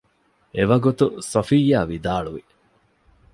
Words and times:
އެވަގުތު 0.55 1.05
ޞަފިއްޔާ 1.31 1.79
ވިދާޅުވި 1.89 2.43